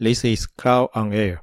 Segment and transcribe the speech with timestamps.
[0.00, 1.40] This is Cloud on Air。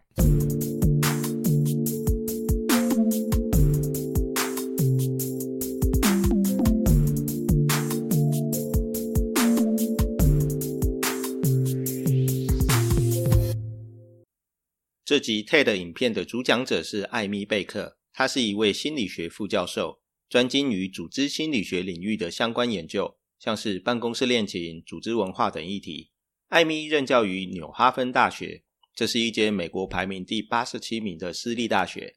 [15.04, 20.00] 这集 TED 影片的主讲者是艾米贝克，他是一位心理学副教授，
[20.30, 26.12] 专精于组织心理学领域的相关研究，像是办公室恋情、组织文化等议题。
[26.50, 28.62] 艾米任教于纽哈芬大学，
[28.94, 32.16] 这是一间美国排名第八十七名的私立大学。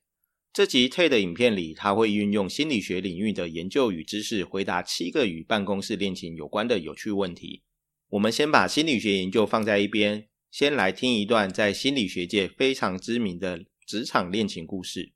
[0.52, 7.62] 这集 TED 影片里，他会运用心理学领域的研究与知识，回答七个与办公室恋情有关的有趣问题。
[8.10, 15.12] 我们先把心理学研究放在一边，先来听一段在心理学界非常知名的职场恋情故事。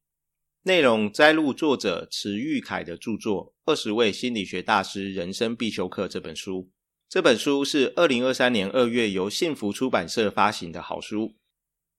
[0.63, 6.71] 内容摘录作者池玉凯的著作《二十位心理学大师人生必修课》这本书。
[7.13, 11.35] 这本书是二零二三年二月由幸福出版社发行的好书。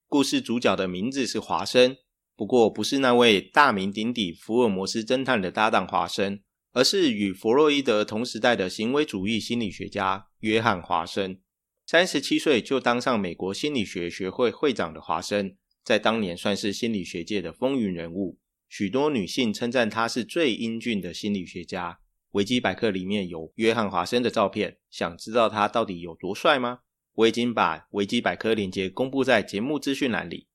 [0.08, 1.96] 故事主角的名字是华生，
[2.36, 6.40] 不过不是那位大名鼎鼎福尔摩斯侦探的搭档华生，
[6.72, 11.40] 而是与弗洛伊德同时代的行为主义心理学家约翰华生。
[11.86, 22.00] 三十七岁就当上美国心理学学会会长的华生，在当年算是心理学界的风云人物，许多女性称赞他是最英俊的心理学家。
[22.34, 26.80] 维基百科里面有约翰华生的照片，想知道他到底有多帅吗？
[27.14, 30.48] 我已经把维基百科链接公布在节目资讯栏里。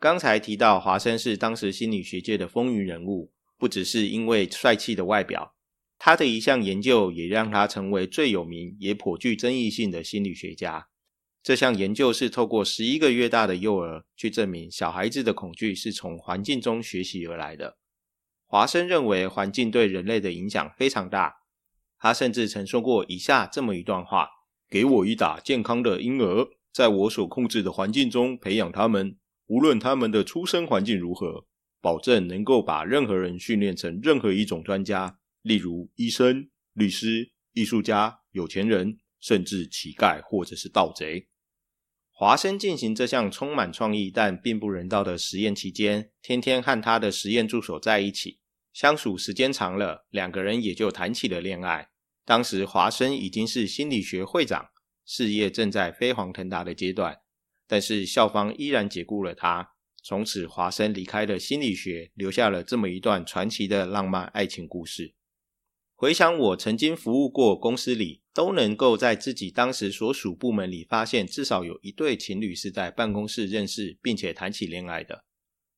[0.00, 5.54] 刚才提到华生是当时心理学界的风云人物，不只是因为帅气的外表，
[5.96, 10.88] 他的一项研究也让他成为最有名也颇具争议性的心理学家。
[11.40, 17.78] 这项研究是透过十一个月大的幼儿去证明小孩子的恐惧是从环境中学习而来的。
[18.52, 21.36] 华生认为环境对人类的影响非常大。
[21.98, 24.28] 他甚至曾说过以下这么一段话
[24.68, 31.46] ：“给我一打健康的婴儿，在我所控制的环境中培养他们，无论他们的出生环境如何，
[31.80, 41.26] 保证能够把任何人训练成任何一种专家，例如医生、律师、艺术家、有钱人，甚至乞丐或者是盗贼。”
[42.12, 48.40] 华生进行这项充满创意但并不人道的实验期间，天天和他的实验助手在一起。
[48.72, 51.90] 相处时间长了，两个人也就谈起了恋爱。
[52.24, 54.68] 当时华生已经是心理学会长，
[55.04, 57.18] 事业正在飞黄腾达的阶段，
[57.66, 59.70] 但是校方依然解雇了他。
[60.04, 65.14] 从此，华生离开了心理学，留下了这么一段传奇的浪漫爱情故事。
[65.94, 75.24] 回想我曾经服务过公司里，都能够在自己当时所属部门里发现，至少有一对情侣是在办公室认识，并且谈起恋爱的。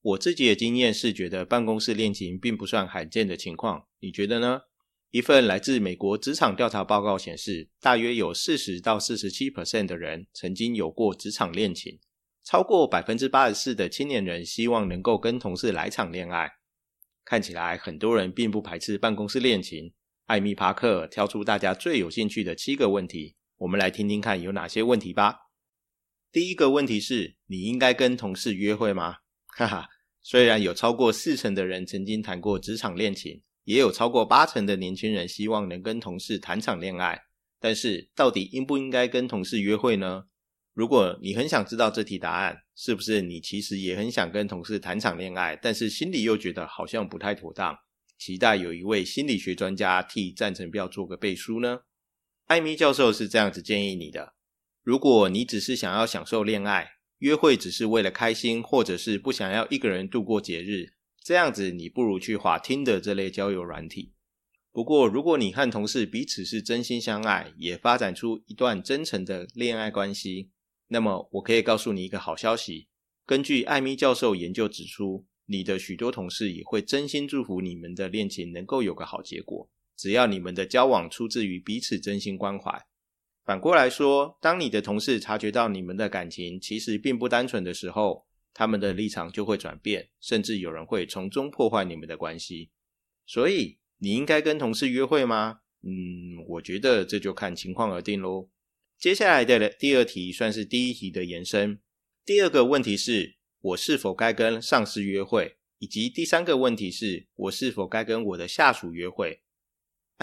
[0.04, 3.86] 我自己的经验是，觉得办公室恋情并不算罕见的情况。
[4.00, 4.60] 你觉得呢？
[5.10, 11.98] 一份来自美国职场调查报告显示，大约有四十到四十七 percent 的人曾经有过职场恋情，
[12.44, 16.50] 超过百分之八十四的青年人希望能够跟同事来场恋爱。
[17.24, 19.94] 看起来很多人并不排斥办公室恋情。
[20.26, 25.36] 艾米帕克挑出大家最有兴趣的七个问题，我们来听听看有哪些问题吧。
[26.30, 29.20] 第一个问题是：你应该跟同事约会吗？
[29.56, 29.88] 哈哈。
[30.22, 37.20] 虽然有超过四成的人曾经谈过职场恋情，也有超过八成的年轻人希望能跟同事谈场恋爱，
[37.60, 40.24] 但是到底应不应该跟同事约会呢？
[40.72, 47.76] 如果你很想知道这题答案，是不是你其实也很想跟同事谈场恋爱，但是心里又觉得好像不太妥当，
[48.18, 51.80] 期待有一位心理学专家替赞成票做个背书呢？
[52.46, 54.34] 艾米教授是这样子建议你的：
[54.82, 56.92] 如果你只是想要享受恋爱。
[57.24, 60.92] 约会只是为了开心，或者是不想要一个人度过节日，
[61.22, 64.12] 这样子你不如去滑听的这类交友软体。
[64.70, 70.50] 不过，如果你和同事彼此是真心相爱，也发展出一段真诚的恋爱关系，
[70.88, 72.88] 那么我可以告诉你一个好消息：
[73.24, 82.84] 根据艾米教授研究指出，你的许多同事也会真心祝福你们的恋情能够有个好结果，只要你们的交往出自于彼此真心关怀。
[83.44, 92.70] 反过来说，当你的同事察觉到你们的感情其实并不单纯的时候，他们的立场就会转变，甚至有人会从中破坏你们的关系。
[93.26, 95.60] 所以，你应该跟同事约会吗？
[95.82, 98.48] 嗯，我觉得这就看情况而定喽。
[98.98, 101.78] 接下来的第二题算是第一题的延伸。
[102.24, 109.42] 第二个问题是我是否该跟上司约会，以及第三个问题是我是否该跟我的下属约会。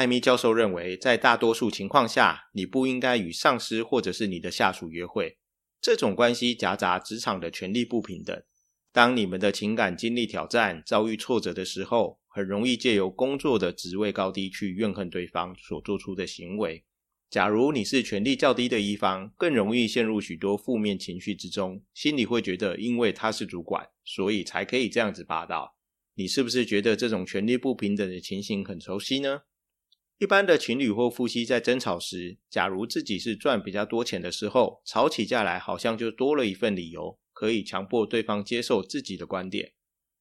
[0.02, 5.38] 艾米教授认为，在大多数情况下，你不应该与上司或者是你的下属约会。
[5.80, 8.42] 这种关系夹杂职场的权力不平等。
[8.92, 16.84] 当你们的情感经历挑战、遭遇挫折的时候，很容易借由工作的职位高低去怨恨对方所做出的行为。
[17.30, 25.76] 假如你是权力较低的一方，更容易陷入许多负面情绪之中，心里会觉得，因为他是主管，所以才可以这样子霸道。
[26.16, 29.42] 你是不是觉得这种权力不平等的情形很熟悉呢？
[30.22, 39.74] 一般的情侣或夫妻在争吵时，假如自己是赚比较多钱的时候，吵起架来好像就多了一份理由，可以强迫对方接受自己的观点。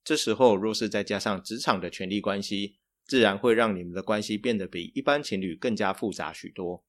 [0.03, 6.83] 这时候若是再加上职场的权力关系，自然会让你们的关系变得比一般情侣更加复杂许多。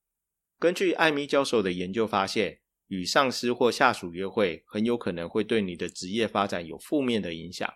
[0.57, 7.69] 根据艾米教授的研究发现，与上司或下属约会很有可能会对你的职业发展有负面的影响。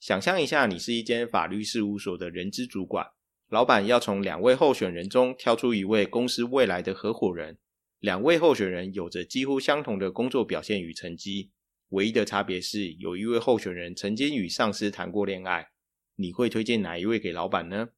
[0.00, 3.06] 想象一下，你是一间法律事务所的人资主管，
[3.50, 7.58] 老板要从两位候选人中挑出一位公司未来的合伙人。
[7.98, 11.50] 两位候选人有着几乎相同的工作表现与成绩，
[11.88, 15.66] 唯一的差别是有一位候选人曾经与上司谈过恋爱。
[16.14, 17.88] 你会推荐哪一位给老板呢？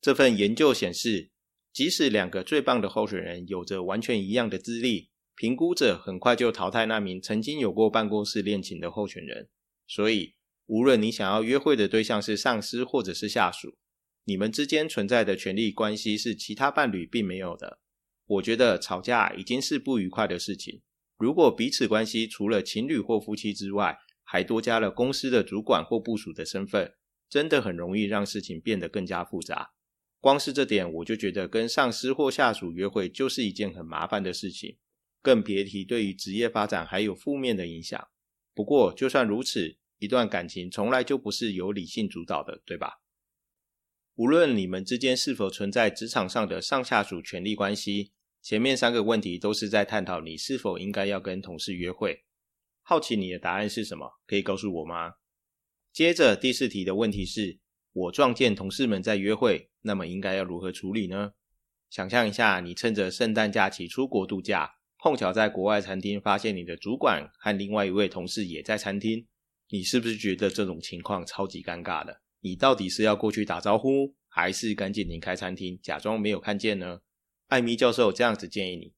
[0.00, 1.30] 这份研究显示。
[1.72, 9.50] 即使两个最棒的候选人有着完全一样的资历，评估者很快就淘汰那名曾经有过办公室恋情的候选人。
[9.86, 13.76] 所以，无论你想要约会的对象是上司或者是下属，
[14.28, 17.78] 你们之间存在的权力关系是其他伴侣并没有的。
[18.26, 20.82] 我觉得吵架已经是不愉快的事情，
[21.16, 26.94] 如果彼此关系除了情侣或夫妻之外，还多加了公司的主管或部属的身份，
[27.30, 29.70] 真的很容易让事情变得更加复杂。
[30.20, 34.76] 光是这点，我就觉得跟上司或下属约会就是一件很麻烦的事情，
[35.22, 38.08] 更别提对于职业发展还有负面的影响。
[38.52, 42.94] 不过，就算如此，一段感情从来就不是由理性主导的，对吧？
[44.16, 52.24] 无论你们之间是否存在职场上的上下属权力关系，前面三个问题都是在探讨你是否应该要跟同事约会。
[52.82, 54.10] 好奇你的答案是什么？
[54.26, 55.12] 可以告诉我吗？
[55.92, 57.60] 接着第四题的问题是。
[57.98, 61.32] 我撞见同事们在约会，那么应该要如何处理呢？
[61.88, 69.26] 想象一下，你趁着圣诞假期出国度假，碰巧在国外餐厅发现你的主管和另外一位同事也在餐厅，
[69.70, 72.20] 你是不是觉得这种情况超级尴尬的？
[72.40, 77.00] 你到底是要过去打招呼，还是赶紧离开餐厅，假装没有看见呢？
[77.48, 78.92] 艾米教授这样子建议你，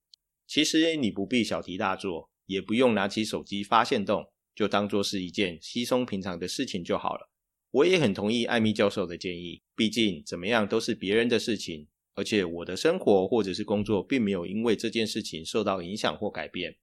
[0.46, 4.24] 其实你不必小题大做，也不用拿起手机发现动，
[4.54, 7.30] 就当做是一件稀松平常的事情就好了。
[7.70, 16.74] 我也很同意艾米教授的建议，毕竟怎么样都是别人的事情，而且我的生活或者是工作并没有因为这件事情受到影响或改变。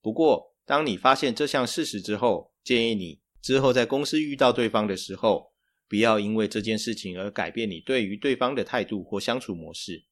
[0.00, 5.51] 不过，当你发现这项事实之后，建议你之后在公司遇到对方的时候，
[5.92, 10.06] 不要因为这件事情而改变你对于对方的态度或相处模式。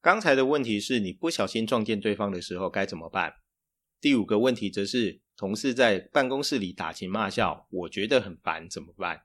[0.00, 3.34] 刚才的问题是你不小心撞见对方的时候该怎么办？
[4.00, 9.22] 第五个问题则是同事在办公室里打情骂俏，我觉得很烦，怎么办？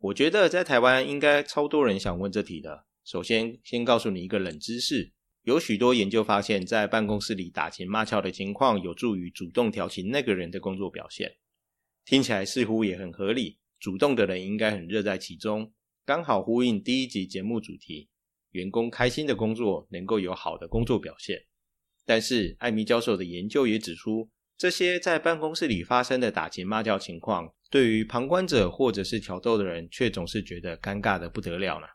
[0.00, 2.84] 我觉得在台湾应该超多人想问这题的。
[3.02, 5.10] 首先，先告诉你一个冷知识：
[5.44, 11.36] 有许多研究发现，在办公室里打情骂俏的情况，有助于主动调情那个人的工作表现。
[12.04, 15.72] 听起来似乎也很合理，主动的人应该很热在其中，
[16.04, 18.10] 刚好呼应第一集节目主题：
[18.50, 21.46] 员工开心的工作能够有好的工作表现。
[22.04, 24.28] 但是，艾米教授的研究也指出，
[24.58, 27.54] 这些在办公室里发生的打情骂俏情况。
[27.70, 31.86] 对于旁观者或者是挑逗的人，却总是觉得尴尬的不得了呢。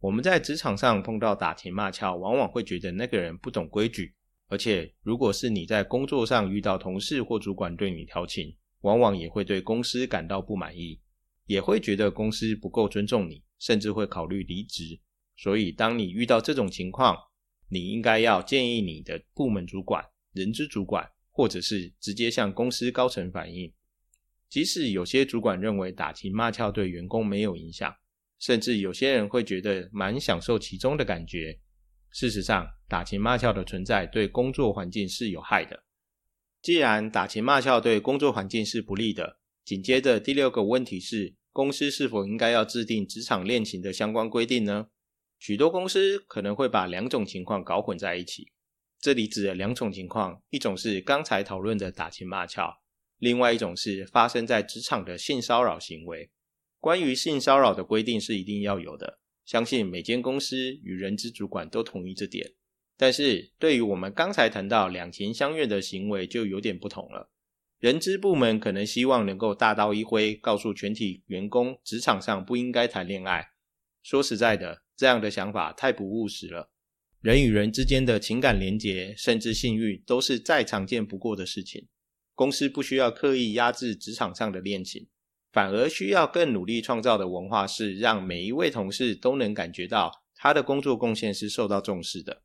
[0.00, 4.14] 我们在职场上碰到打情骂俏，往往会觉得那个人不懂规矩，
[4.48, 11.00] 而且如果是你在工作上遇到同事或主管对你调情，往往也会对公司感到不满意，
[11.50, 15.00] 也会觉得公司不够尊重你，甚至会考虑离职。
[15.36, 17.18] 所以，当你遇到这种情况，
[17.68, 23.74] 你应该要建议你的部门主管、人资主管，或者是直接向公司高层反映。
[24.48, 27.92] 即使有些主管认为打情骂俏对员工没有影响，
[28.38, 31.58] 甚至有些人会觉得蛮享受其中的感觉。
[32.12, 35.82] 事实上，打情骂俏的存在对工作环境是有害的。
[36.62, 44.86] 既然打情骂俏对工作环境是不利的，紧接着第六个问题是：公司是否应该要制定职场恋情的相关规定呢？
[45.38, 48.50] 许多公司可能会把两种情况搞混在一起。
[48.98, 52.78] 这里指的两种情况，一种是刚才讨论的打情骂俏。
[53.18, 56.30] 另外一种是发生在职场的性骚扰行为。
[56.78, 62.54] 关于性骚扰的规定是一定要有的，相信每间公司与人资主管都同意这点。
[62.96, 67.30] 但是，对于我们刚才谈到两情相悦的行为，就有点不同了。
[67.80, 73.52] 人资部门可能希望能够大刀一挥，告诉全体员工，职场上不应该谈恋爱。
[74.02, 76.70] 说实在的，这样的想法太不务实了。
[77.22, 81.88] 人与人之间的情感连结，甚至性欲，都是再常见不过的事情。
[82.34, 85.08] 公司不需要刻意压制职场上的恋情，
[85.50, 92.42] 反而需要更努力创造的文化是让每一位同事都能感觉到他的工作贡献是受到重视的。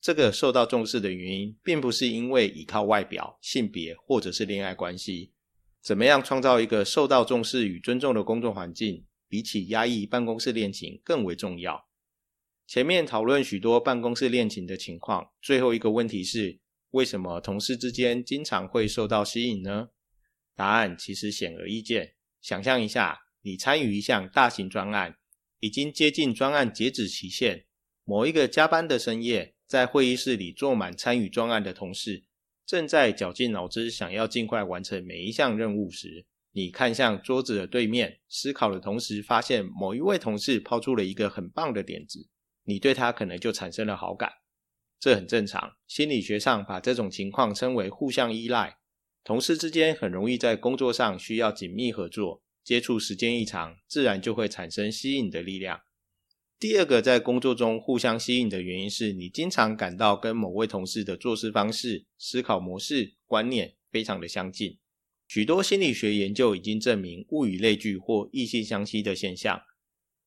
[0.00, 5.32] 这个受到重视的原因，并不是因为依靠外表、性别或者是恋爱关系。
[5.82, 11.88] 怎么样创造一个受到重视与尊重的工作环境，比起压抑办公室恋情更为重要。
[12.66, 16.60] 前面讨论许多办公室恋情的情况，最后一个问题是：
[16.92, 19.88] 为什么同事之间经常会受到吸引呢？
[20.54, 22.14] 答案其实显而易见。
[22.40, 25.16] 想象一下，你参与一项大型专案，
[25.58, 27.66] 已经接近专案截止期限，
[28.04, 32.24] 某一个加班的深夜，在会议室里坐满参与专案的同事，
[32.66, 42.28] 正在绞尽脑汁想要尽快完成每一项任务时，你看向桌子的对面，思考的同时，发现某一位同事抛出了一个很棒的点子，
[42.64, 44.32] 你对他可能就产生了好感。
[44.98, 48.78] 这很正常，心理学上把这种情况称为互相依赖。
[49.22, 55.80] 同事之间很容易在工作上需要紧密合作，接触时间一长，自然就会产生吸引的力量。
[56.60, 64.78] 第二个在工作中互相吸引的原因是你经常感到跟某位同事的做事方式、思考模式、观念非常的相近。
[65.26, 69.58] 许多心理学研究已经证明，物以类聚或异性相吸的现象，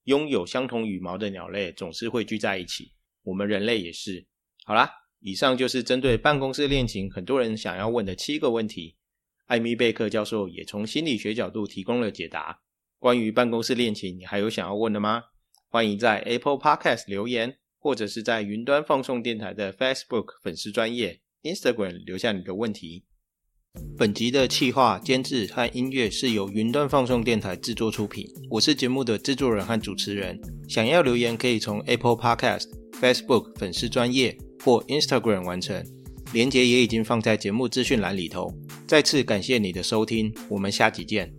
[0.05, 4.25] 拥有相同羽毛的鸟类总是会聚在一起，我们人类也是。
[4.65, 4.89] 好啦。
[5.25, 8.97] 以上就是针对办公室恋情很多人想要问的七个问题，
[9.45, 12.59] 艾米贝克教授也从心理学角度提供了解答。
[12.99, 15.23] 关于办公室恋情，你还有想要问的吗？
[15.73, 23.05] 欢迎在 Apple Podcast 留言，或者是在云端放送电台的 Facebook 粉丝专业 Instagram 留下你的问题。
[23.97, 30.39] 本集的企划、监制和音乐是由云端放送电台制作出品，我是节目的制作人和主持人。
[30.69, 32.69] 想要留言可以从 Apple Podcast、
[33.01, 34.37] Facebook 粉丝专业。
[34.63, 35.83] 或 Instagram 完成，
[36.33, 38.53] 连接也已经放在节目资讯栏里头。
[38.87, 41.33] 再次感谢你的收听，我们下集见。